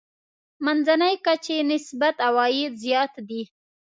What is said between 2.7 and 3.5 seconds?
زیات دي.